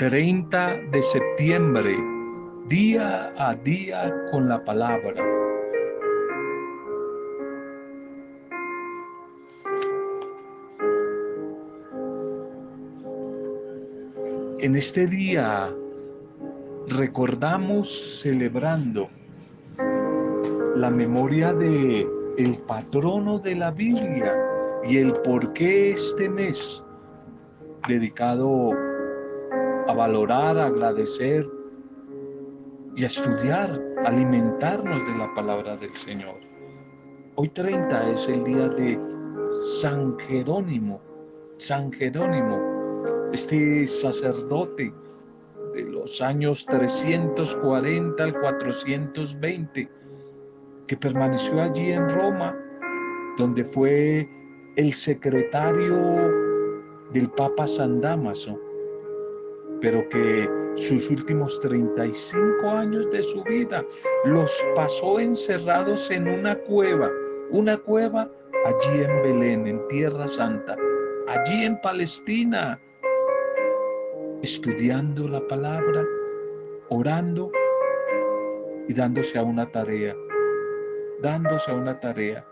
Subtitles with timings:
[0.00, 1.94] 30 de septiembre,
[2.68, 5.22] día a día con la palabra.
[14.60, 15.70] En este día
[16.88, 19.10] recordamos celebrando
[20.76, 22.08] la memoria de
[22.38, 24.34] el patrono de la Biblia
[24.82, 26.82] y el por qué este mes
[27.86, 28.89] dedicado
[29.90, 31.50] a valorar, agradecer
[32.94, 36.36] y a estudiar, alimentarnos de la palabra del Señor.
[37.34, 38.96] Hoy 30 es el día de
[39.80, 41.00] San Jerónimo,
[41.58, 42.60] San Jerónimo,
[43.32, 44.94] este sacerdote
[45.74, 49.90] de los años 340 al 420,
[50.86, 52.56] que permaneció allí en Roma,
[53.38, 54.28] donde fue
[54.76, 55.96] el secretario
[57.12, 58.69] del Papa San Damaso,
[59.80, 63.84] pero que sus últimos 35 años de su vida
[64.24, 67.10] los pasó encerrados en una cueva,
[67.50, 68.30] una cueva
[68.64, 70.76] allí en Belén, en Tierra Santa,
[71.28, 72.80] allí en Palestina,
[74.42, 76.04] estudiando la palabra,
[76.88, 77.50] orando
[78.88, 80.14] y dándose a una tarea,
[81.22, 82.44] dándose a una tarea,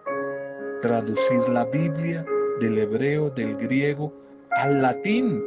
[0.83, 2.25] traducir la Biblia
[2.61, 4.13] del hebreo, del griego,
[4.51, 5.43] al latín,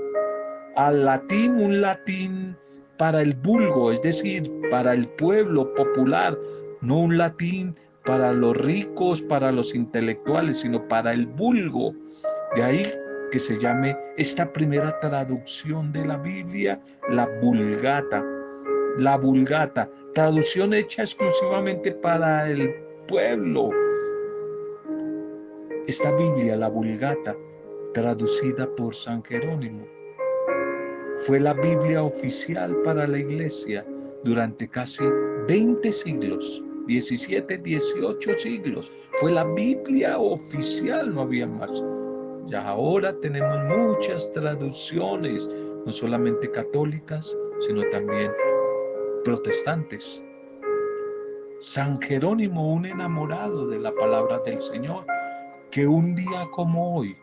[0.76, 2.56] al latín, un latín
[2.98, 6.38] para el vulgo, es decir, para el pueblo popular,
[6.82, 11.94] no un latín para los ricos, para los intelectuales, sino para el vulgo.
[12.56, 12.88] De ahí
[13.32, 18.24] que se llame esta primera traducción de la Biblia, la vulgata.
[18.98, 22.76] La vulgata, traducción hecha exclusivamente para el
[23.08, 23.70] pueblo.
[25.88, 27.36] Esta Biblia, la vulgata,
[27.94, 29.86] traducida por San Jerónimo,
[31.26, 33.86] fue la Biblia oficial para la iglesia
[34.24, 35.04] durante casi
[35.48, 38.92] 20 siglos, 17, 18 siglos.
[39.20, 41.72] Fue la Biblia oficial, no había más.
[42.48, 45.48] Ya ahora tenemos muchas traducciones,
[45.86, 48.32] no solamente católicas, sino también
[49.24, 50.24] protestantes.
[51.60, 55.06] San Jerónimo, un enamorado de la palabra del Señor,
[55.70, 57.16] que un día como hoy,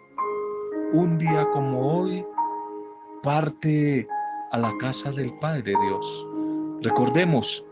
[0.92, 2.24] un día como hoy,
[3.22, 4.06] parte
[4.52, 6.26] a la casa del Padre Dios.
[6.82, 7.64] Recordemos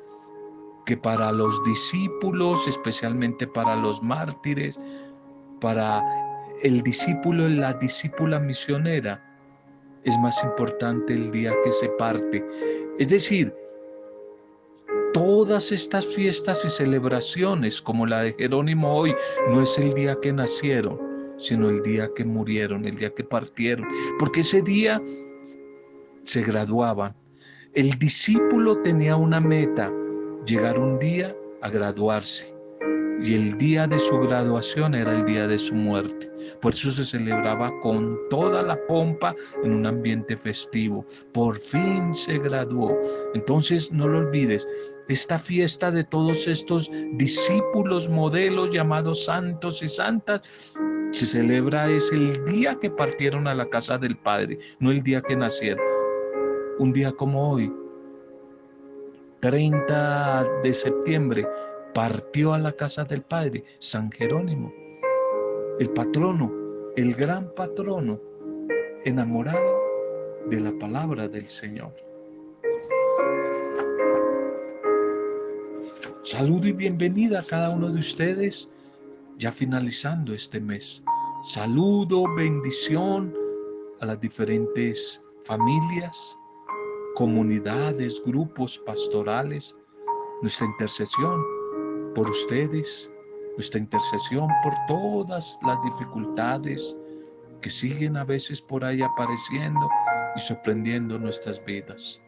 [0.84, 4.78] que para los discípulos, especialmente para los mártires,
[5.60, 6.02] para
[6.62, 9.22] el discípulo y la discípula misionera,
[10.04, 12.44] es más importante el día que se parte.
[12.98, 13.52] Es decir,
[15.12, 19.14] todas estas fiestas y celebraciones como la de Jerónimo hoy
[19.50, 21.00] no es el día que nacieron,
[21.38, 23.86] sino el día que murieron, el día que partieron,
[24.18, 25.02] porque ese día
[26.26, 27.14] se graduaban.
[27.72, 29.92] El discípulo tenía una meta,
[30.46, 32.54] llegar un día a graduarse
[33.22, 36.30] y el día de su graduación era el día de su muerte.
[36.60, 41.04] Por eso se celebraba con toda la pompa en un ambiente festivo.
[41.32, 42.96] Por fin se graduó.
[43.34, 44.66] Entonces no lo olvides,
[45.08, 50.72] esta fiesta de todos estos discípulos modelos llamados santos y santas
[51.12, 55.22] se celebra es el día que partieron a la casa del Padre, no el día
[55.22, 55.95] que nacieron.
[56.78, 57.72] Un día como hoy,
[59.40, 61.48] 30 de septiembre,
[61.94, 64.70] partió a la casa del Padre, San Jerónimo,
[65.78, 66.52] el patrono,
[66.94, 68.20] el gran patrono,
[69.06, 69.80] enamorado
[70.50, 71.94] de la palabra del Señor.
[76.24, 78.68] Saludo y bienvenida a cada uno de ustedes,
[79.38, 81.02] ya finalizando este mes.
[81.42, 83.32] Saludo, bendición
[84.00, 86.36] a las diferentes familias,
[87.16, 89.74] comunidades, grupos pastorales,
[90.42, 91.42] nuestra intercesión
[92.14, 93.10] por ustedes,
[93.56, 96.96] nuestra intercesión por todas las dificultades
[97.62, 99.88] que siguen a veces por ahí apareciendo
[100.36, 102.20] y sorprendiendo nuestras vidas.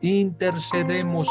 [0.00, 1.28] Intercedemos,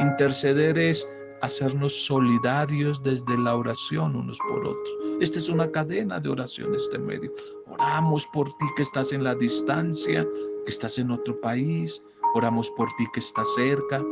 [0.00, 1.06] interceder es
[1.42, 4.88] hacernos solidarios desde la oración unos por otros.
[5.20, 7.30] Esta es una cadena de oración, este medio.
[7.66, 10.26] Oramos por ti que estás en la distancia,
[10.64, 12.02] que estás en otro país.
[12.34, 14.02] Oramos por ti que estás cerca.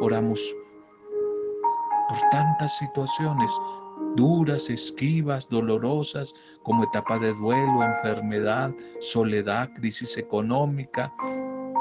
[0.00, 0.40] Oramos
[2.08, 3.50] por tantas situaciones
[4.14, 8.70] duras, esquivas, dolorosas, como etapa de duelo, enfermedad,
[9.00, 11.12] soledad, crisis económica,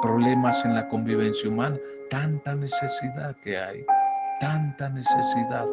[0.02, 1.78] problemas en la convivencia humana,
[2.10, 3.86] tanta necesidad que hay,
[4.40, 5.66] tanta necesidad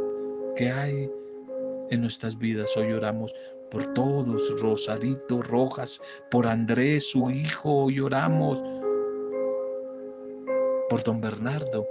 [0.56, 1.10] que hay
[1.90, 2.76] en nuestras vidas.
[2.76, 3.34] Hoy oramos
[3.70, 8.62] por todos, Rosarito, Rojas, por Andrés, su hijo, hoy oramos
[10.92, 11.86] por don Bernardo.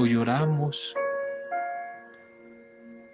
[0.00, 0.96] Hoy oramos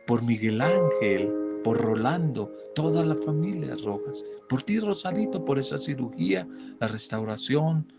[0.07, 1.31] por Miguel Ángel,
[1.63, 6.49] por Rolando, toda la familia Rojas, por ti Rosarito, por esa cirugía,
[6.81, 7.93] la restauración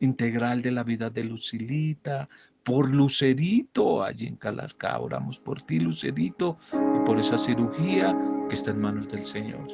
[0.00, 2.28] integral de la vida de Lucilita,
[2.62, 8.14] por Lucerito, allí en Calarca, oramos por ti Lucerito y por esa cirugía
[8.50, 9.66] que está en manos del Señor.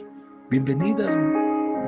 [0.48, 1.18] Bienvenidas,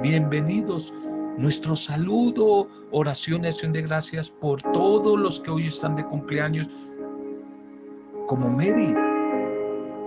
[0.02, 0.92] bienvenidos.
[1.36, 6.68] Nuestro saludo, oración y acción de gracias por todos los que hoy están de cumpleaños,
[8.28, 8.94] como Mary,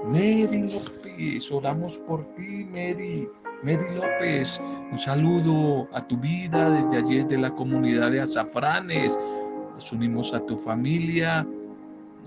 [0.06, 3.28] Mary López, oramos por ti, Mary.
[3.64, 9.18] Mary López, un saludo a tu vida desde allí, desde la comunidad de Azafranes.
[9.74, 11.46] Nos unimos a tu familia,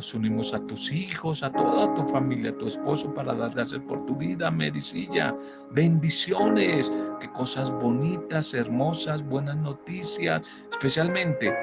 [0.01, 3.83] nos unimos a tus hijos, a toda tu familia, a tu esposo para dar gracias
[3.83, 5.37] por tu vida, Mericilla.
[5.73, 11.55] Bendiciones, que cosas bonitas, hermosas, buenas noticias, especialmente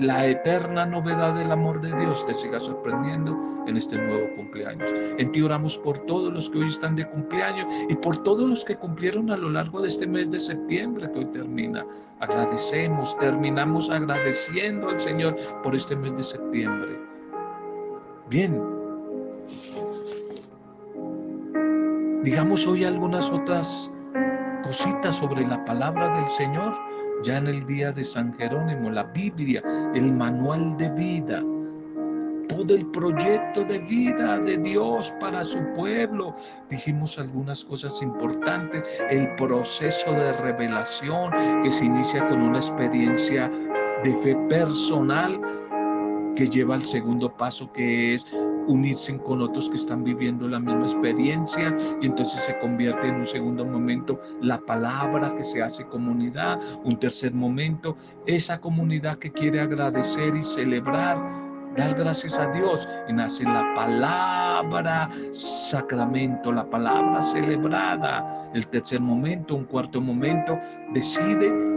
[0.00, 3.36] la eterna novedad del amor de Dios te siga sorprendiendo
[3.68, 4.90] en este nuevo cumpleaños.
[5.18, 8.64] En ti oramos por todos los que hoy están de cumpleaños y por todos los
[8.64, 11.86] que cumplieron a lo largo de este mes de septiembre que hoy termina.
[12.18, 17.07] Agradecemos, terminamos agradeciendo al Señor por este mes de septiembre.
[18.30, 18.62] Bien,
[22.22, 23.90] digamos hoy algunas otras
[24.62, 26.74] cositas sobre la palabra del Señor.
[27.24, 29.62] Ya en el día de San Jerónimo, la Biblia,
[29.94, 31.42] el manual de vida,
[32.48, 36.34] todo el proyecto de vida de Dios para su pueblo.
[36.68, 41.32] Dijimos algunas cosas importantes, el proceso de revelación
[41.62, 43.50] que se inicia con una experiencia
[44.04, 45.57] de fe personal
[46.38, 48.24] que lleva al segundo paso que es
[48.68, 53.26] unirse con otros que están viviendo la misma experiencia y entonces se convierte en un
[53.26, 59.58] segundo momento la palabra que se hace comunidad, un tercer momento esa comunidad que quiere
[59.58, 61.18] agradecer y celebrar
[61.76, 68.50] dar gracias a Dios y nace la palabra sacramento, la palabra celebrada.
[68.54, 70.58] El tercer momento, un cuarto momento,
[70.92, 71.67] decide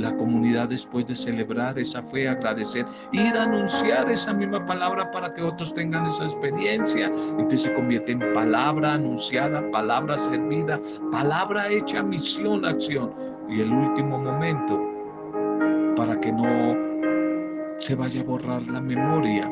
[0.00, 5.32] la comunidad después de celebrar esa fe, agradecer, ir a anunciar esa misma palabra para
[5.34, 7.06] que otros tengan esa experiencia.
[7.06, 10.80] Entonces se convierte en palabra anunciada, palabra servida,
[11.12, 13.12] palabra hecha misión, acción.
[13.48, 14.80] Y el último momento,
[15.96, 16.76] para que no
[17.78, 19.50] se vaya a borrar la memoria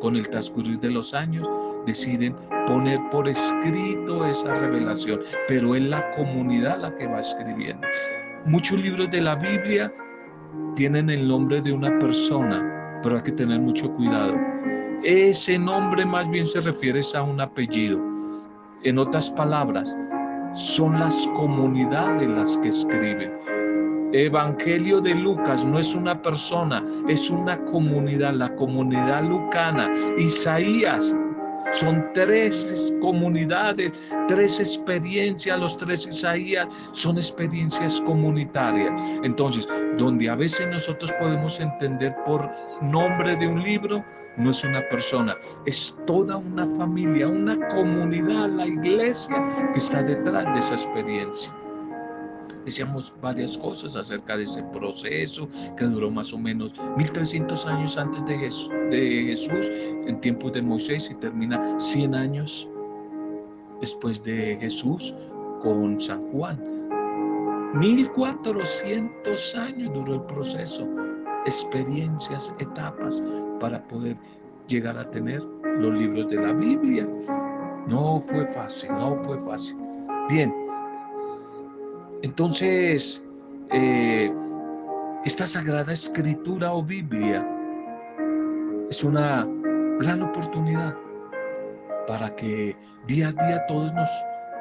[0.00, 1.48] con el transcurrir de los años,
[1.86, 2.34] deciden
[2.66, 7.86] poner por escrito esa revelación, pero es la comunidad la que va escribiendo.
[8.46, 9.92] Muchos libros de la Biblia
[10.74, 14.34] tienen el nombre de una persona, pero hay que tener mucho cuidado.
[15.02, 18.00] Ese nombre más bien se refiere a un apellido.
[18.82, 19.94] En otras palabras,
[20.54, 23.30] son las comunidades las que escriben.
[24.12, 29.92] Evangelio de Lucas no es una persona, es una comunidad, la comunidad lucana.
[30.18, 31.14] Isaías
[31.72, 33.92] son tres comunidades,
[34.28, 39.00] tres experiencias, los tres Isaías son experiencias comunitarias.
[39.22, 42.50] Entonces, donde a veces nosotros podemos entender por
[42.82, 44.04] nombre de un libro,
[44.36, 45.36] no es una persona,
[45.66, 49.36] es toda una familia, una comunidad, la iglesia
[49.72, 51.52] que está detrás de esa experiencia
[52.70, 58.24] decíamos varias cosas acerca de ese proceso que duró más o menos 1300 años antes
[58.26, 59.66] de Jesús, de Jesús
[60.06, 62.68] en tiempos de Moisés y termina 100 años
[63.80, 65.12] después de Jesús
[65.64, 66.60] con San Juan.
[67.74, 70.86] 1400 años duró el proceso,
[71.46, 73.20] experiencias, etapas
[73.58, 74.16] para poder
[74.68, 77.04] llegar a tener los libros de la Biblia.
[77.88, 79.76] No fue fácil, no fue fácil.
[80.28, 80.54] Bien,
[82.22, 83.22] entonces,
[83.72, 84.32] eh,
[85.24, 87.46] esta sagrada escritura o Biblia
[88.90, 89.46] es una
[89.98, 90.96] gran oportunidad
[92.06, 94.08] para que día a día todos nos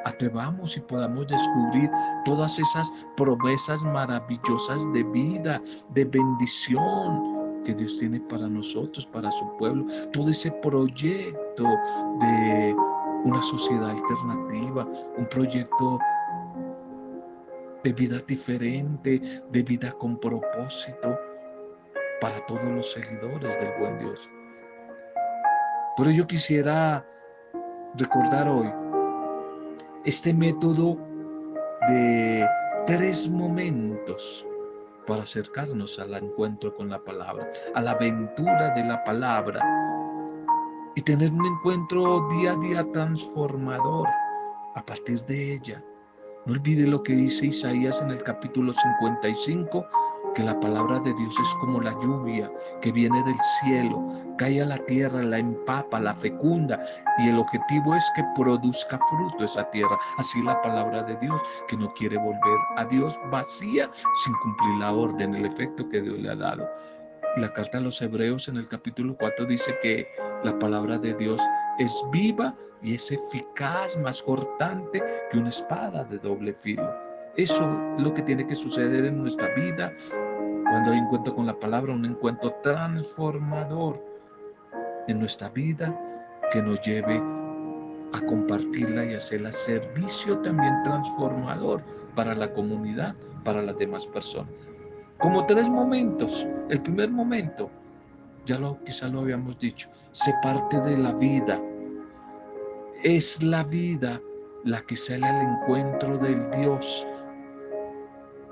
[0.05, 1.89] atrevamos y podamos descubrir
[2.25, 5.61] todas esas promesas maravillosas de vida,
[5.93, 11.63] de bendición que Dios tiene para nosotros, para su pueblo, todo ese proyecto
[12.19, 12.75] de
[13.25, 14.87] una sociedad alternativa,
[15.17, 15.99] un proyecto
[17.83, 19.21] de vida diferente,
[19.51, 21.17] de vida con propósito
[22.21, 24.29] para todos los seguidores del buen Dios.
[25.95, 27.05] Por ello quisiera
[27.95, 28.71] recordar hoy
[30.05, 30.97] este método
[31.89, 32.47] de
[32.85, 34.45] tres momentos
[35.07, 39.59] para acercarnos al encuentro con la palabra, a la aventura de la palabra
[40.95, 44.07] y tener un encuentro día a día transformador
[44.75, 45.83] a partir de ella
[46.49, 49.85] no olvide lo que dice Isaías en el capítulo 55,
[50.33, 52.51] que la palabra de Dios es como la lluvia
[52.81, 54.03] que viene del cielo,
[54.39, 56.83] cae a la tierra, la empapa, la fecunda
[57.19, 59.95] y el objetivo es que produzca fruto esa tierra.
[60.17, 63.87] Así la palabra de Dios que no quiere volver a Dios vacía
[64.23, 66.67] sin cumplir la orden, el efecto que Dios le ha dado.
[67.37, 70.07] La carta a los hebreos en el capítulo 4 dice que
[70.43, 71.39] la palabra de Dios
[71.79, 76.87] es viva y es eficaz, más cortante que una espada de doble filo.
[77.35, 79.93] Eso es lo que tiene que suceder en nuestra vida
[80.69, 84.03] cuando hay encuentro con la palabra, un encuentro transformador
[85.07, 85.97] en nuestra vida
[86.51, 87.21] que nos lleve
[88.13, 91.81] a compartirla y hacerla servicio también transformador
[92.15, 94.51] para la comunidad, para las demás personas.
[95.19, 96.47] Como tres momentos.
[96.69, 97.69] El primer momento,
[98.49, 101.61] ya lo quizá lo habíamos dicho, se parte de la vida.
[103.03, 104.19] Es la vida
[104.65, 107.05] la que sale al encuentro del Dios,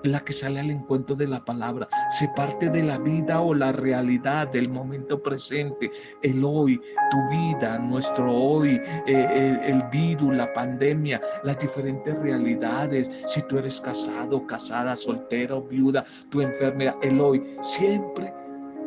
[0.03, 3.71] la que sale al encuentro de la palabra, se parte de la vida o la
[3.71, 5.89] realidad del momento presente,
[6.21, 13.41] el hoy, tu vida, nuestro hoy, eh, el, virus, la pandemia, las diferentes realidades, si
[13.47, 18.31] tú eres casado, casada, soltera o viuda, tu enfermedad, el hoy, siempre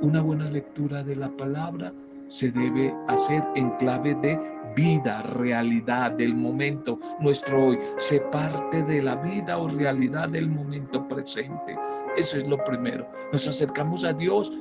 [0.02, 1.92] una buena lectura de la palabra
[2.26, 4.38] se debe hacer en clave de
[4.76, 11.06] vida, realidad del momento nuestro hoy, se parte de la vida o realidad del momento
[11.08, 11.76] presente.
[12.16, 13.06] Eso es lo primero.
[13.32, 14.52] Nos acercamos a Dios,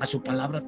[0.00, 0.60] a su palabra,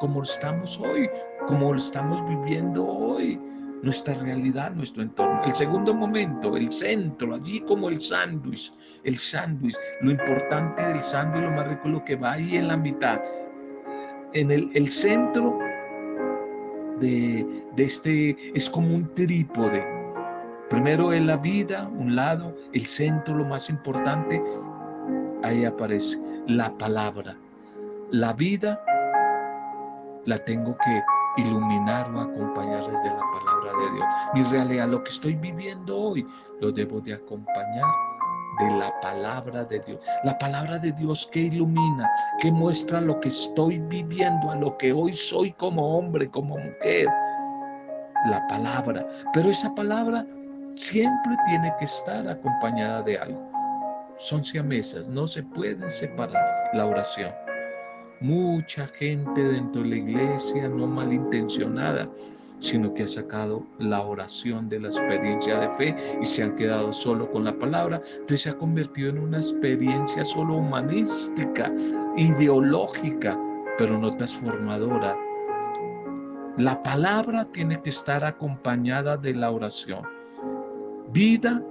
[0.00, 1.08] como estamos hoy,
[1.48, 3.40] como lo estamos viviendo hoy,
[3.84, 5.42] nuestra realidad, nuestro entorno.
[5.44, 8.72] El segundo momento, el centro, allí como el sándwich,
[9.04, 12.76] el sándwich, lo importante del sándwich, lo más rico, lo que va ahí en la
[12.76, 13.20] mitad.
[14.32, 15.58] En el, el centro
[17.00, 19.84] de, este, es como un trípode.
[20.70, 24.42] Primero es la vida, un lado, el centro, lo más importante,
[25.42, 27.36] ahí aparece la palabra.
[28.10, 28.80] La vida
[30.24, 31.02] la tengo que
[31.36, 34.06] iluminar o acompañar desde la palabra de Dios.
[34.34, 36.26] Mi realidad, lo que estoy viviendo hoy,
[36.60, 37.86] lo debo de acompañar
[38.58, 40.04] de la palabra de Dios.
[40.22, 42.08] La palabra de Dios que ilumina,
[42.40, 47.08] que muestra lo que estoy viviendo, a lo que hoy soy como hombre, como mujer.
[48.26, 49.06] La palabra.
[49.32, 50.24] Pero esa palabra
[50.74, 53.50] siempre tiene que estar acompañada de algo.
[54.16, 57.32] Son siamesas, no se pueden separar la oración.
[58.20, 62.08] Mucha gente dentro de la iglesia no malintencionada
[62.64, 66.92] sino que ha sacado la oración de la experiencia de fe y se han quedado
[66.92, 68.00] solo con la palabra.
[68.12, 71.70] Entonces se ha convertido en una experiencia solo humanística,
[72.16, 73.38] ideológica,
[73.76, 75.14] pero no transformadora.
[76.56, 80.02] La palabra tiene que estar acompañada de la oración.
[81.12, 81.62] Vida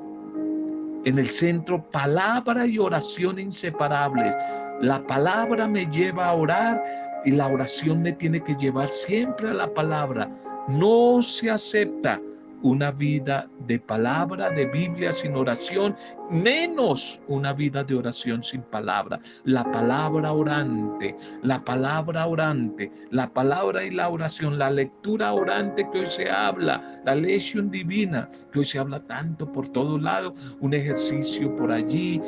[1.06, 4.36] en el centro, palabra y oración inseparables.
[4.82, 6.84] La palabra me lleva a orar
[7.26, 10.30] y la oración me tiene que llevar siempre a la palabra.
[10.68, 12.20] No se acepta
[12.64, 15.96] una vida de palabra, de Biblia sin oración,
[16.30, 19.20] menos una vida de oración sin palabra.
[19.44, 26.00] La palabra orante, la palabra orante, la palabra y la oración, la lectura orante que
[26.00, 30.74] hoy se habla, la lección divina que hoy se habla tanto por todo lado, un
[30.74, 32.22] ejercicio por allí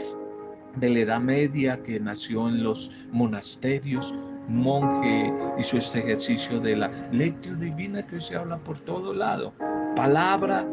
[0.78, 4.14] de la Edad Media que nació en los monasterios,
[4.48, 9.54] monje hizo este ejercicio de la lectio divina que hoy se habla por todo lado.
[9.96, 10.68] Palabra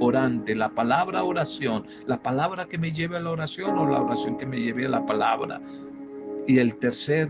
[0.00, 4.36] orante, la palabra oración, la palabra que me lleve a la oración o la oración
[4.36, 5.60] que me lleve a la palabra.
[6.46, 7.28] Y el tercer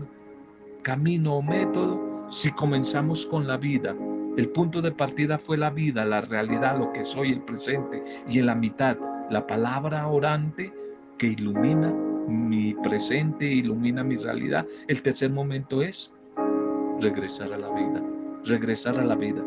[0.81, 3.95] camino o método, si comenzamos con la vida,
[4.37, 8.39] el punto de partida fue la vida, la realidad, lo que soy, el presente, y
[8.39, 8.97] en la mitad,
[9.29, 10.73] la palabra orante
[11.17, 11.93] que ilumina
[12.27, 14.65] mi presente, ilumina mi realidad.
[14.87, 16.11] El tercer momento es
[16.99, 18.01] regresar a la vida,
[18.45, 19.43] regresar a la vida.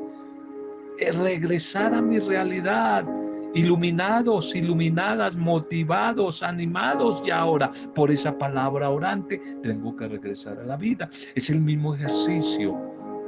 [1.13, 3.07] regresar a mi realidad,
[3.55, 10.77] iluminados, iluminadas, motivados, animados y ahora por esa palabra orante, tengo que regresar a la
[10.77, 11.09] vida.
[11.35, 12.77] Es el mismo ejercicio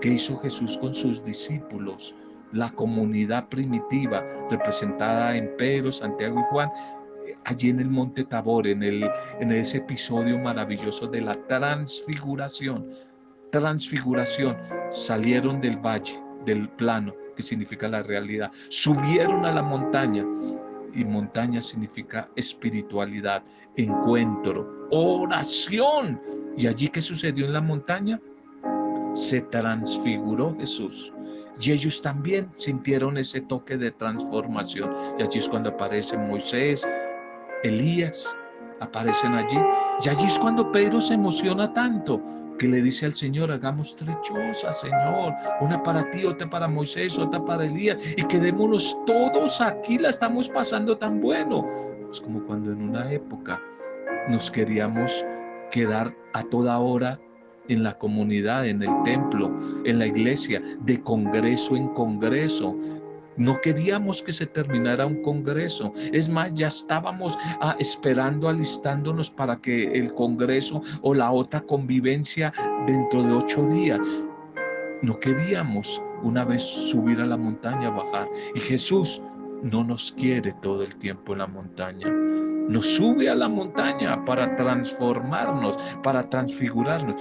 [0.01, 2.15] que hizo Jesús con sus discípulos,
[2.53, 6.71] la comunidad primitiva representada en Pedro, Santiago y Juan,
[7.45, 9.09] allí en el monte Tabor, en, el,
[9.41, 12.89] en ese episodio maravilloso de la transfiguración.
[13.51, 14.57] Transfiguración,
[14.91, 20.25] salieron del valle, del plano, que significa la realidad, subieron a la montaña,
[20.95, 23.43] y montaña significa espiritualidad,
[23.77, 26.21] encuentro, oración.
[26.57, 28.21] Y allí que sucedió en la montaña,
[29.13, 31.13] se transfiguró Jesús.
[31.61, 34.91] Y ellos también sintieron ese toque de transformación.
[35.19, 36.87] Y allí es cuando aparece Moisés,
[37.63, 38.37] Elías
[38.81, 39.59] aparecen allí.
[40.05, 42.21] Y allí es cuando Pedro se emociona tanto
[42.59, 47.19] que le dice al Señor, hagamos tres chozas, Señor, una para ti, otra para Moisés,
[47.19, 51.67] otra para Elías, y quedémonos todos aquí, la estamos pasando tan bueno.
[52.11, 53.59] Es como cuando en una época
[54.29, 55.25] nos queríamos
[55.71, 57.19] quedar a toda hora
[57.69, 59.51] en la comunidad, en el templo,
[59.85, 62.77] en la iglesia, de congreso en congreso,
[63.37, 65.93] no queríamos que se terminara un congreso.
[66.13, 72.53] Es más, ya estábamos ah, esperando, alistándonos para que el congreso o la otra convivencia
[72.87, 74.01] dentro de ocho días.
[75.03, 78.29] No queríamos una vez subir a la montaña, bajar.
[78.55, 79.23] Y Jesús
[79.63, 82.09] no nos quiere todo el tiempo en la montaña.
[82.69, 87.21] Nos sube a la montaña para transformarnos, para transfigurarnos.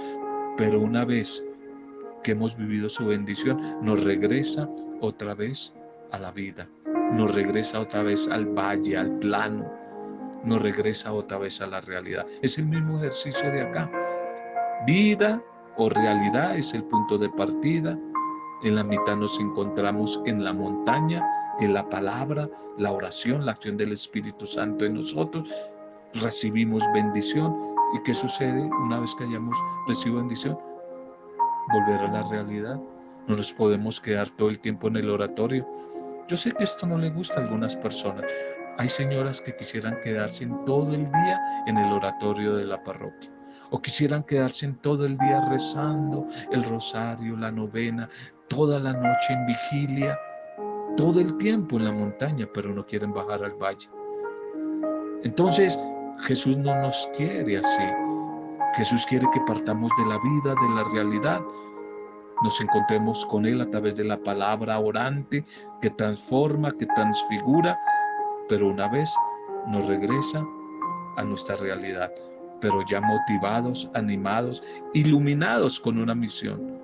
[0.56, 1.42] Pero una vez
[2.22, 4.68] que hemos vivido su bendición, nos regresa
[5.00, 5.72] otra vez
[6.12, 6.68] a la vida,
[7.12, 9.70] nos regresa otra vez al valle, al plano,
[10.44, 12.26] nos regresa otra vez a la realidad.
[12.42, 13.90] Es el mismo ejercicio de acá.
[14.86, 15.42] Vida
[15.76, 17.98] o realidad es el punto de partida.
[18.62, 21.24] En la mitad nos encontramos en la montaña,
[21.58, 22.48] que la palabra,
[22.78, 25.48] la oración, la acción del Espíritu Santo en nosotros.
[26.14, 27.54] Recibimos bendición.
[27.94, 29.56] ¿Y qué sucede una vez que hayamos
[29.88, 30.58] recibido bendición?
[31.72, 32.80] Volver a la realidad.
[33.26, 35.66] No nos podemos quedar todo el tiempo en el oratorio.
[36.30, 38.24] Yo sé que esto no le gusta a algunas personas.
[38.78, 43.32] Hay señoras que quisieran quedarse en todo el día en el oratorio de la parroquia.
[43.70, 48.08] O quisieran quedarse en todo el día rezando el rosario, la novena,
[48.46, 50.16] toda la noche en vigilia,
[50.96, 53.90] todo el tiempo en la montaña, pero no quieren bajar al valle.
[55.24, 55.76] Entonces,
[56.20, 57.88] Jesús no nos quiere así.
[58.76, 61.40] Jesús quiere que partamos de la vida, de la realidad,
[62.42, 65.44] nos encontremos con Él a través de la palabra orante
[65.80, 67.78] que transforma, que transfigura,
[68.48, 69.10] pero una vez
[69.66, 70.44] nos regresa
[71.16, 72.10] a nuestra realidad,
[72.60, 74.62] pero ya motivados, animados,
[74.94, 76.78] iluminados con una misión,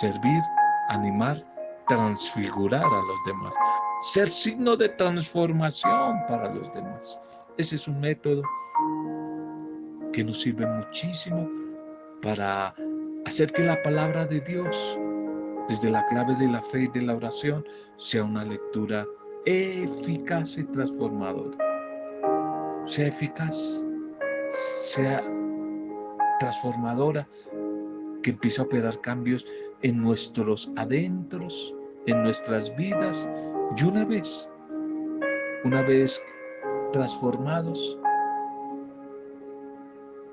[0.00, 0.40] servir,
[0.88, 1.44] animar,
[1.88, 3.54] transfigurar a los demás,
[4.00, 7.20] ser signo de transformación para los demás.
[7.58, 8.42] Ese es un método
[10.12, 11.48] que nos sirve muchísimo
[12.22, 12.74] para
[13.26, 14.98] hacer que la palabra de Dios,
[15.68, 17.64] desde la clave de la fe y de la oración,
[17.96, 19.06] sea una lectura
[19.46, 21.56] eficaz y transformadora.
[22.86, 23.84] Sea eficaz,
[24.84, 25.22] sea
[26.40, 27.28] transformadora,
[28.22, 29.46] que empiece a operar cambios
[29.82, 31.74] en nuestros adentros,
[32.06, 33.28] en nuestras vidas,
[33.76, 34.50] y una vez,
[35.64, 36.20] una vez
[36.92, 37.98] transformados,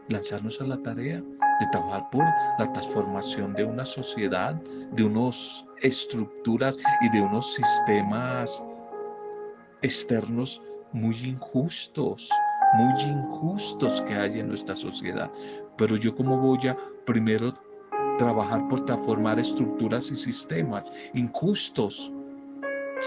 [0.09, 1.23] lanzarnos a la tarea
[1.59, 2.23] de trabajar por
[2.59, 4.55] la transformación de una sociedad,
[4.91, 8.63] de unas estructuras y de unos sistemas
[9.81, 10.61] externos
[10.93, 12.29] muy injustos,
[12.73, 15.31] muy injustos que hay en nuestra sociedad.
[15.77, 17.53] Pero yo como voy a primero
[18.17, 22.11] trabajar por transformar estructuras y sistemas injustos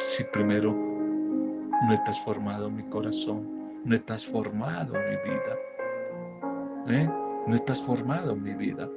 [0.09, 5.57] si primero no he transformado mi corazón, no he transformado mi vida.
[6.89, 7.30] ¿Eh?
[7.47, 8.89] No estás formado en mi vida.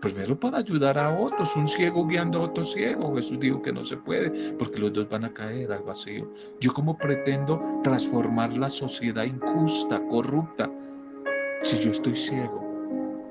[0.00, 3.14] Primero para ayudar a otros, un ciego guiando a otro ciego.
[3.16, 6.30] Jesús dijo que no se puede porque los dos van a caer al vacío.
[6.60, 10.70] Yo como pretendo transformar la sociedad injusta, corrupta,
[11.62, 12.62] si yo estoy ciego.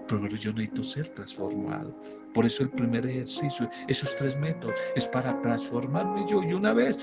[0.08, 1.96] Primero yo necesito ser transformado.
[2.34, 6.44] Por eso el primer ejercicio, esos tres métodos, es para transformarme yo.
[6.44, 7.00] Y una vez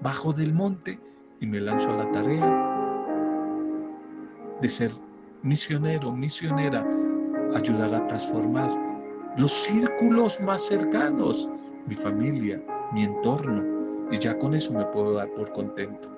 [0.00, 0.98] bajo del monte
[1.40, 2.78] y me lanzo a la tarea
[4.60, 4.90] de ser
[5.42, 6.84] misionero, misionera,
[7.54, 8.70] ayudar a transformar
[9.36, 11.48] los círculos más cercanos,
[11.86, 12.60] mi familia,
[12.92, 13.62] mi entorno,
[14.10, 16.10] y ya con eso me puedo dar por contento.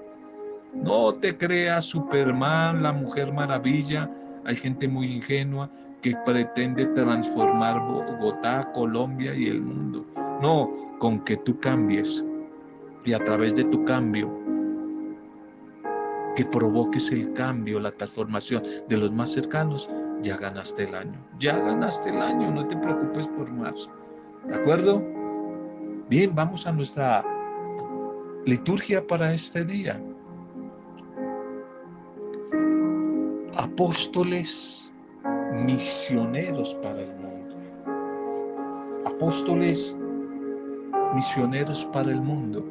[0.72, 4.11] No te creas Superman, la mujer maravilla,
[4.44, 5.68] hay gente muy ingenua
[6.00, 10.06] que pretende transformar Bogotá, Colombia y el mundo.
[10.40, 12.24] No, con que tú cambies
[13.04, 14.39] y a través de tu cambio
[16.37, 19.88] que provoques el cambio, la transformación de los más cercanos,
[20.23, 21.19] ya ganaste el año.
[21.38, 23.88] Ya ganaste el año, no te preocupes por más.
[24.47, 25.03] ¿De acuerdo?
[26.09, 27.25] Bien, vamos a nuestra
[28.47, 30.01] liturgia para este día.
[33.57, 34.93] Apóstoles
[35.64, 37.57] misioneros para el mundo.
[39.05, 39.97] Apóstoles
[41.14, 42.64] misioneros para el mundo.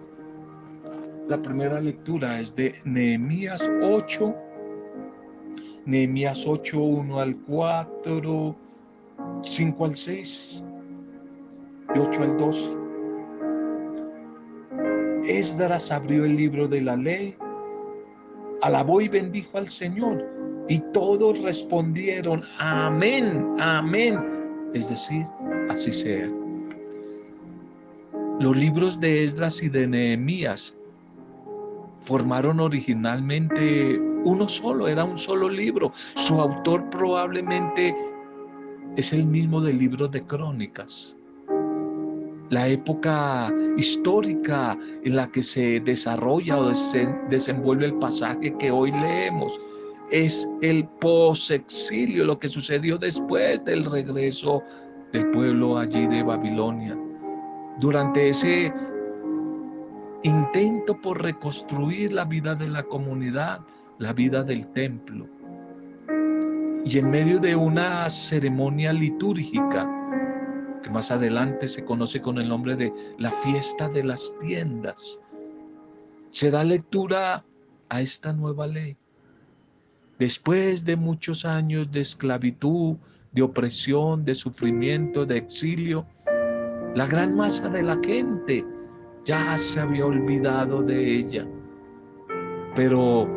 [1.29, 4.35] La primera lectura es de Nehemías 8,
[5.85, 8.55] Nehemías 8, 1 al 4,
[9.43, 10.63] 5 al 6
[11.93, 12.71] y 8 al 12.
[15.27, 17.35] Esdras abrió el libro de la ley,
[18.63, 20.27] alabó y bendijo al Señor
[20.67, 24.19] Y todos respondieron, amén, amén.
[24.73, 25.27] Es decir,
[25.69, 26.27] así sea.
[28.39, 30.75] Los libros de Esdras y de Nehemías
[32.01, 35.91] formaron originalmente uno solo, era un solo libro.
[36.15, 37.95] Su autor probablemente
[38.95, 41.15] es el mismo del libro de Crónicas.
[42.49, 48.91] La época histórica en la que se desarrolla o se desenvuelve el pasaje que hoy
[48.91, 49.59] leemos
[50.09, 54.63] es el post-exilio, lo que sucedió después del regreso
[55.11, 56.97] del pueblo allí de Babilonia.
[57.79, 58.73] Durante ese
[60.23, 63.61] intento por reconstruir la vida de la comunidad,
[63.99, 65.27] la vida del templo.
[66.85, 69.89] Y en medio de una ceremonia litúrgica,
[70.83, 75.19] que más adelante se conoce con el nombre de la fiesta de las tiendas,
[76.31, 77.43] se da lectura
[77.89, 78.95] a esta nueva ley.
[80.19, 82.97] Después de muchos años de esclavitud,
[83.31, 86.05] de opresión, de sufrimiento, de exilio,
[86.95, 88.65] la gran masa de la gente
[89.25, 91.47] ya se había olvidado de ella,
[92.75, 93.27] pero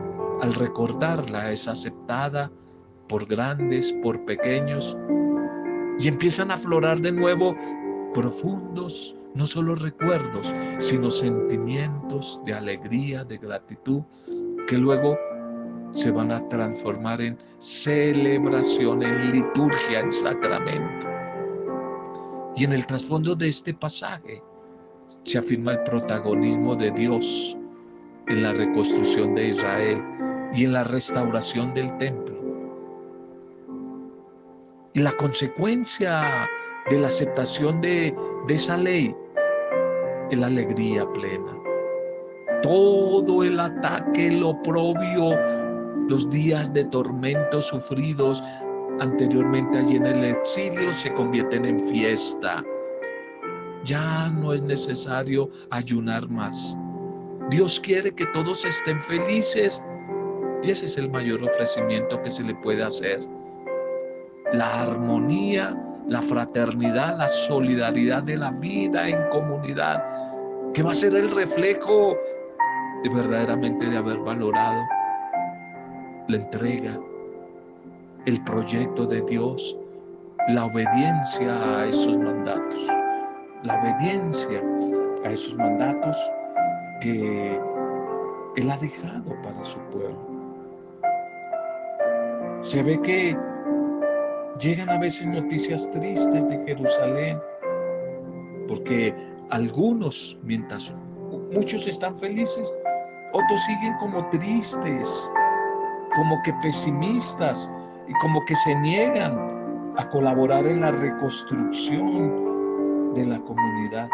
[0.41, 2.51] al recordarla es aceptada
[3.09, 4.97] por grandes, por pequeños,
[5.99, 7.55] y empiezan a aflorar de nuevo
[8.15, 14.03] profundos, no solo recuerdos, sino sentimientos de alegría, de gratitud,
[14.67, 15.17] que luego
[15.93, 21.07] se van a transformar en celebración, en liturgia, en sacramento.
[22.57, 24.43] Y en el trasfondo de este pasaje
[25.25, 27.57] se afirma el protagonismo de Dios
[28.29, 30.03] en la reconstrucción de Israel
[30.55, 32.37] y en la restauración del templo.
[34.95, 36.49] Y la consecuencia
[36.91, 38.15] de la aceptación de,
[38.49, 39.15] esa ley
[40.31, 41.57] es la alegría plena.
[42.63, 45.39] Todo el ataque, el oprobio,
[46.09, 48.43] los días de tormento sufridos
[49.01, 52.63] anteriormente allí en el exilio se convierten en fiesta
[53.85, 56.77] ya no es necesario ayunar más.
[57.51, 59.83] Dios quiere que todos estén felices
[60.63, 63.21] y ese es el mayor ofrecimiento que se le puede hacer.
[64.53, 70.03] La armonía, la fraternidad, la solidaridad de la vida en comunidad,
[70.73, 72.17] que va a ser el reflejo
[73.03, 74.81] de verdaderamente de haber valorado
[76.29, 76.99] la entrega,
[78.27, 79.77] el proyecto de Dios,
[80.49, 83.02] la obediencia a esos mandatos
[83.63, 84.63] la obediencia
[85.25, 86.17] a esos mandatos
[87.01, 87.61] que
[88.57, 90.19] Él ha dejado para su pueblo.
[92.63, 93.37] Se ve que
[94.61, 97.41] llegan a veces noticias tristes de Jerusalén,
[98.69, 99.15] porque
[99.51, 100.95] algunos, mientras
[101.53, 102.73] muchos están felices,
[103.33, 105.31] otros siguen como tristes,
[106.15, 107.71] como que pesimistas
[108.09, 112.42] y como que se niegan a colaborar en la reconstrucción
[113.15, 114.09] de la comunidad.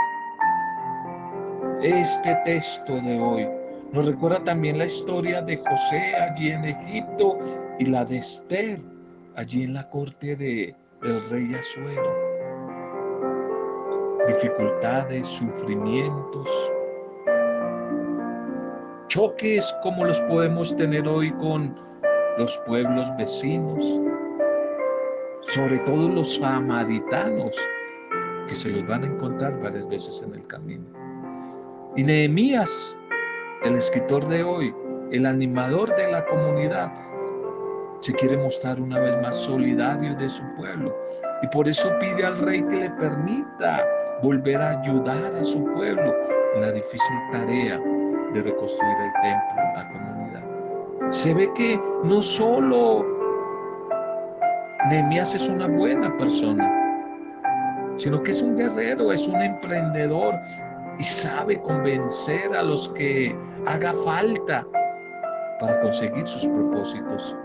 [1.83, 3.49] Este texto de hoy
[3.93, 7.39] nos recuerda también la historia de José allí en Egipto
[7.79, 8.79] y la de Esther
[9.37, 12.29] allí en la corte de, del rey Asuero.
[14.27, 16.71] Dificultades, sufrimientos,
[19.07, 21.75] choques como los podemos tener hoy con
[22.37, 24.01] los pueblos vecinos,
[25.55, 27.57] sobre todo los samaritanos
[28.49, 30.85] que se los van a encontrar varias veces en el camino.
[31.97, 32.97] Y Nehemías,
[33.63, 34.75] el escritor de hoy,
[35.13, 36.93] el animador de la comunidad,
[38.01, 40.97] se quiere mostrar una vez más solidario de su pueblo.
[41.43, 43.85] Y por eso pide al rey que le permita
[44.23, 46.15] volver a ayudar a su pueblo
[46.55, 47.79] en la difícil tarea
[48.33, 51.13] de reconstruir el templo, la comunidad.
[51.13, 53.05] Se ve que no solo
[54.89, 56.88] Nehemías es una buena persona,
[57.99, 60.35] sino que es un guerrero, es un emprendedor
[60.99, 64.67] y sabe convencer a los que haga falta
[65.61, 67.37] para conseguir sus propósitos.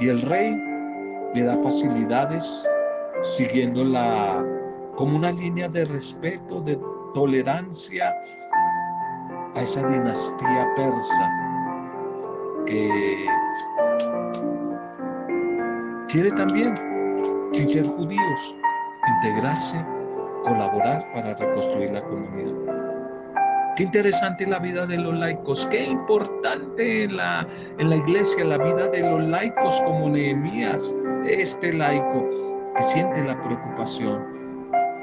[0.00, 0.56] Y el rey
[1.34, 2.68] le da facilidades
[3.36, 4.44] siguiendo la
[4.96, 6.78] como una línea de respeto, de
[7.14, 8.14] tolerancia
[9.54, 11.30] a esa dinastía persa
[12.66, 13.26] que
[16.08, 16.76] quiere también,
[17.52, 18.54] sin ser judíos,
[19.06, 19.84] integrarse,
[20.44, 22.54] colaborar para reconstruir la comunidad.
[23.76, 27.46] Qué interesante la vida de los laicos, qué importante en la,
[27.78, 30.94] en la iglesia la vida de los laicos como Nehemías,
[31.26, 32.28] este laico
[32.76, 34.24] que siente la preocupación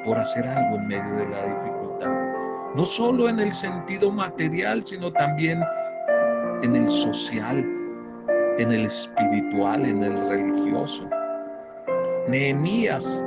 [0.06, 2.12] por hacer algo en medio de la dificultad.
[2.76, 5.62] No solo en el sentido material, sino también
[6.64, 7.66] en el social,
[8.58, 11.10] en el espiritual, en el religioso.
[12.30, 13.22] Nehemías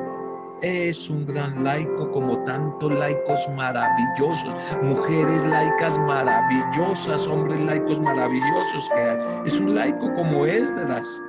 [0.64, 9.00] es un gran laico como tantos laicos maravillosos, mujeres laicas maravillosas, hombres laicos maravillosos que
[9.00, 9.18] hay.
[9.44, 11.22] Es un laico como Esdras,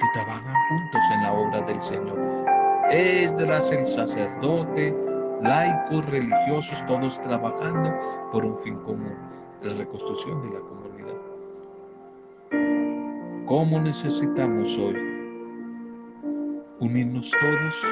[0.00, 2.18] que trabajan juntos en la obra del Señor.
[2.90, 4.92] Esdras el sacerdote,
[5.42, 7.96] laicos, religiosos, todos trabajando
[8.32, 9.16] por un fin común,
[9.62, 11.14] la reconstrucción de la comunidad.
[13.46, 15.15] ¿Cómo necesitamos hoy
[16.80, 17.82] unirnos todos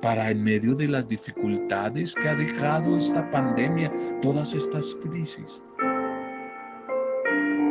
[0.00, 3.92] para en medio de las dificultades que ha dejado esta pandemia,
[4.22, 5.60] todas estas crisis,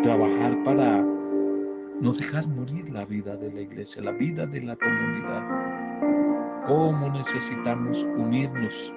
[0.04, 1.02] trabajar para
[2.02, 6.65] no dejar morir la vida de la iglesia, la vida de la comunidad.
[6.67, 8.93] ¿Cómo necesitamos unirnos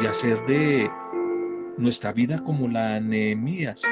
[0.00, 0.88] y hacer de
[1.76, 3.82] nuestra vida como la Nehemías?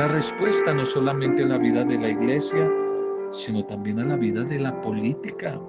[0.00, 2.66] Una respuesta no solamente a la vida de la iglesia,
[3.32, 5.60] sino también a la vida de la política.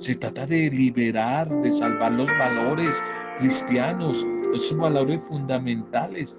[0.00, 2.98] Se trata de liberar, de salvar los valores
[3.36, 6.34] cristianos, esos valores fundamentales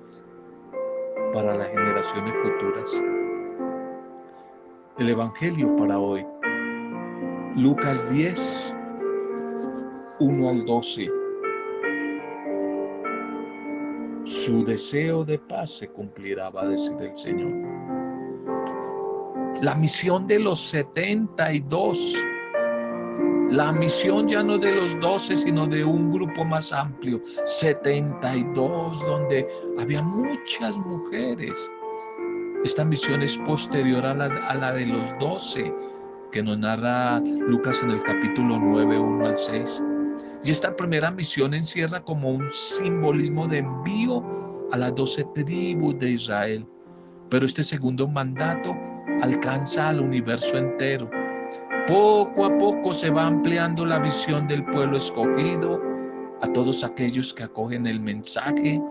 [1.35, 3.05] para las generaciones futuras.
[4.97, 6.25] El Evangelio para hoy,
[7.57, 8.75] Lucas 10,
[10.19, 11.18] 1 al 12.
[14.49, 17.53] Su deseo de paz se cumplirá, va a decir el Señor.
[19.61, 22.15] La misión de los 72,
[23.51, 29.47] la misión ya no de los 12, sino de un grupo más amplio, 72, donde
[29.77, 31.69] había muchas mujeres.
[32.63, 35.71] Esta misión es posterior a la, a la de los 12,
[36.31, 39.83] que nos narra Lucas en el capítulo 9, 1 al 6.
[40.43, 44.23] Y esta primera misión encierra como un simbolismo de envío
[44.71, 46.65] a las doce tribus de Israel.
[47.29, 48.75] Pero este segundo mandato
[49.21, 51.09] alcanza al universo entero.
[51.87, 55.81] Poco a poco se va ampliando la visión del pueblo escogido
[56.41, 58.81] a todos aquellos que acogen el mensaje,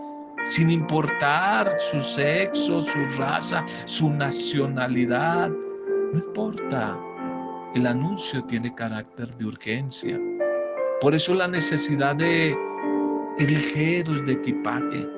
[0.50, 5.48] sin importar su sexo, su raza, su nacionalidad.
[6.12, 6.98] No importa.
[7.74, 10.18] El anuncio tiene carácter de urgencia.
[11.00, 12.56] Por eso la necesidad de
[13.38, 15.08] ligeros de equipaje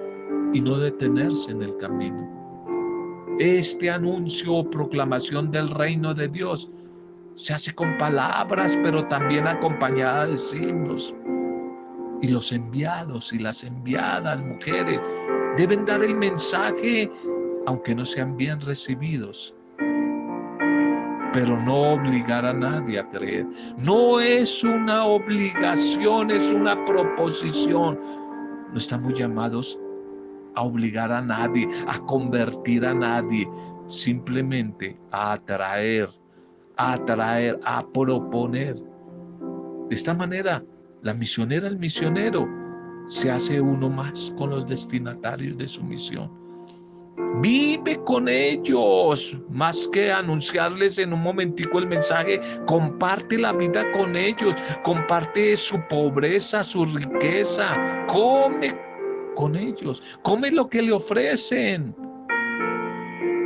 [0.53, 2.29] y no detenerse en el camino.
[3.39, 6.71] Este anuncio o proclamación del reino de Dios
[7.37, 11.15] se hace con palabras, pero también acompañada de signos.
[12.21, 15.01] Y los enviados y las enviadas mujeres
[15.57, 17.11] deben dar el mensaje,
[17.65, 19.55] aunque no sean bien recibidos,
[21.33, 23.47] pero no obligar a nadie a creer.
[23.79, 27.99] No es una obligación, es una proposición.
[28.73, 29.79] No estamos llamados
[30.57, 33.49] a obligar a nadie, a convertir a nadie,
[33.87, 36.09] simplemente a atraer,
[36.77, 38.77] a atraer, a proponer.
[39.89, 40.63] De esta manera,
[41.03, 42.49] la misionera, el misionero,
[43.07, 46.40] se hace uno más con los destinatarios de su misión.
[47.43, 54.15] Vive con ellos, más que anunciarles en un momentico el mensaje, comparte la vida con
[54.15, 58.77] ellos, comparte su pobreza, su riqueza, come
[59.37, 61.95] con ellos, come lo que le ofrecen.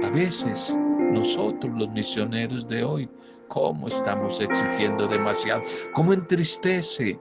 [0.03, 0.77] A veces
[1.13, 3.09] nosotros los misioneros de hoy,
[3.49, 5.63] ¿cómo estamos exigiendo demasiado?
[5.93, 7.17] ¿Cómo entristece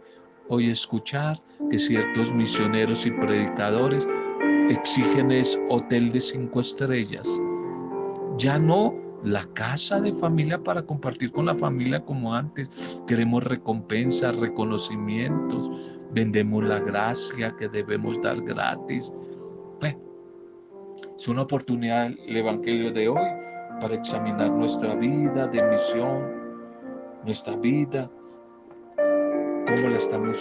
[0.50, 1.39] hoy escuchar
[1.70, 4.08] que ciertos misioneros y predicadores
[4.69, 7.28] exigen es hotel de cinco estrellas.
[8.38, 12.99] Ya no la casa de familia para compartir con la familia como antes.
[13.08, 15.69] Queremos recompensas, reconocimientos,
[16.12, 19.12] vendemos la gracia que debemos dar gratis.
[21.17, 23.30] es una oportunidad el Evangelio de hoy
[23.80, 26.21] para examinar nuestra vida de misión,
[27.23, 28.10] nuestra vida,
[28.97, 30.38] cómo la estamos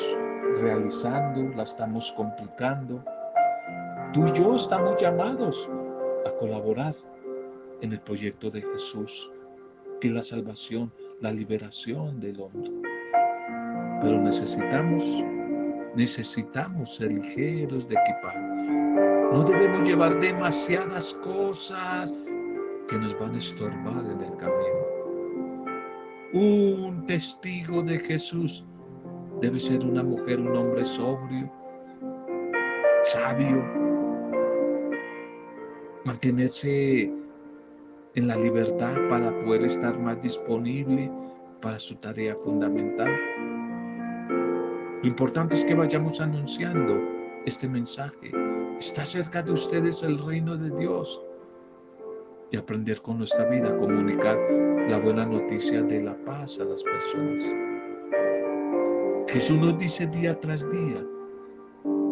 [0.61, 3.05] realizando, la estamos complicando
[4.13, 5.71] Tú y yo estamos llamados
[6.27, 6.95] a colaborar
[7.81, 9.31] en el proyecto de Jesús,
[10.03, 12.71] que es la salvación, la liberación del hombre.
[14.03, 15.03] Pero necesitamos,
[15.97, 18.39] necesitamos ser ligeros de equipaje.
[19.33, 22.13] No debemos llevar demasiadas cosas
[22.89, 24.93] que nos van a estorbar en el camino.
[26.35, 28.63] Un testigo de Jesús
[29.41, 31.51] debe ser una mujer, un hombre sobrio,
[33.05, 33.82] sabio,
[36.05, 37.11] mantenerse
[38.15, 41.11] en la libertad para poder estar más disponible
[41.61, 43.11] para su tarea fundamental.
[45.03, 47.01] Lo importante es que vayamos anunciando
[47.47, 48.31] este mensaje.
[48.79, 51.21] Está cerca de ustedes el reino de Dios.
[52.51, 54.37] Y aprender con nuestra vida a comunicar
[54.89, 57.51] la buena noticia de la paz a las personas.
[59.29, 61.03] Jesús nos dice día tras día,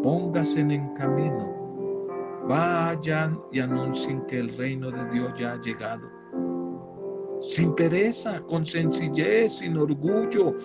[0.03, 1.60] póngase en camino,
[2.51, 6.11] vayan y anuncien que el reino de Dios ya ha llegado.
[7.43, 10.57] Sin pereza, con sencillez, sin orgullo,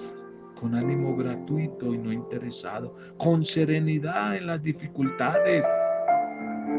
[0.60, 5.64] con ánimo gratuito y no interesado, con serenidad en las dificultades.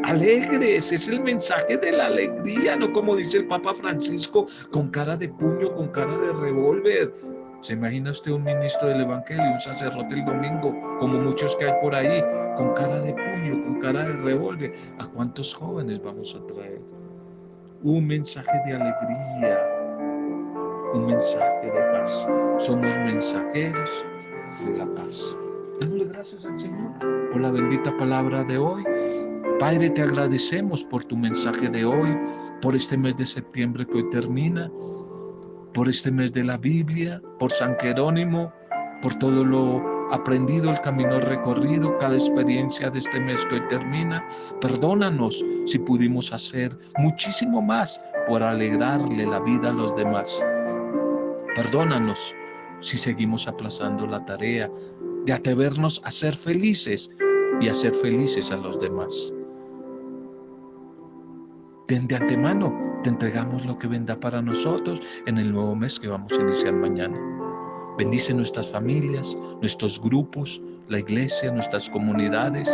[0.02, 5.16] Alegres, es el mensaje de la alegría, no como dice el Papa Francisco, con cara
[5.16, 7.14] de puño, con cara de revólver.
[7.60, 11.74] ¿Se imagina usted un ministro del Evangelio, un sacerdote el domingo, como muchos que hay
[11.80, 12.22] por ahí,
[12.56, 14.74] con cara de puño, con cara de revólver?
[14.98, 16.80] ¿A cuántos jóvenes vamos a traer?
[17.82, 19.58] Un mensaje de alegría,
[20.94, 22.28] un mensaje de paz.
[22.58, 24.04] Somos mensajeros
[24.64, 25.36] de la paz.
[25.80, 26.92] Démosle gracias al Señor
[27.32, 28.84] por la bendita palabra de hoy.
[29.58, 32.16] Padre, te agradecemos por tu mensaje de hoy,
[32.60, 34.70] por este mes de septiembre que hoy termina,
[35.76, 38.50] por este mes de la Biblia, por San Jerónimo,
[39.02, 44.26] por todo lo aprendido, el camino recorrido, cada experiencia de este mes que hoy termina.
[44.62, 50.42] Perdónanos si pudimos hacer muchísimo más por alegrarle la vida a los demás.
[51.54, 52.34] Perdónanos
[52.80, 54.70] si seguimos aplazando la tarea
[55.26, 57.10] de atrevernos a ser felices
[57.60, 59.30] y a ser felices a los demás.
[61.88, 66.32] De, de antemano entregamos lo que vendrá para nosotros en el nuevo mes que vamos
[66.32, 67.18] a iniciar mañana.
[67.98, 72.68] Bendice nuestras familias, nuestros grupos, la iglesia, nuestras comunidades,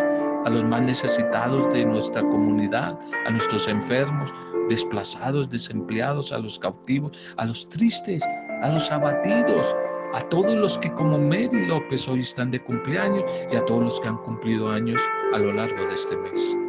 [0.44, 4.34] a los más necesitados de nuestra comunidad, a nuestros enfermos,
[4.68, 8.22] desplazados, desempleados, a los cautivos, a los tristes,
[8.62, 9.74] a los abatidos,
[10.14, 14.00] a todos los que como Mary López hoy están de cumpleaños y a todos los
[14.00, 15.00] que han cumplido años
[15.34, 16.61] a lo largo de este mes.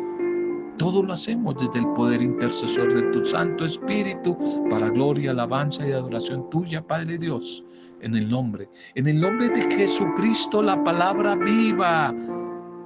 [0.77, 4.37] Todo lo hacemos desde el poder intercesor de tu Santo Espíritu
[4.69, 7.63] para gloria, alabanza y adoración tuya, Padre Dios,
[8.01, 12.13] en el nombre, en el nombre de Jesucristo, la palabra viva.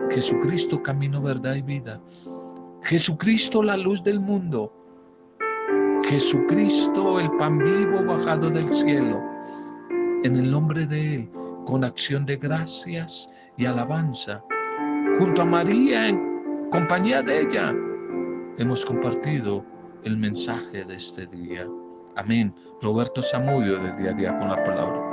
[0.09, 2.01] Jesucristo, camino, verdad y vida.
[2.83, 4.73] Jesucristo, la luz del mundo.
[6.07, 9.21] Jesucristo, el pan vivo bajado del cielo,
[10.23, 11.29] en el nombre de Él,
[11.65, 14.41] con acción de gracias y alabanza,
[15.19, 16.36] junto a María, en
[16.71, 17.73] compañía de ella,
[18.57, 19.63] hemos compartido
[20.03, 21.65] el mensaje de este día.
[22.15, 22.53] Amén.
[22.81, 25.06] Roberto Samudio de Día a Día con la Palabra.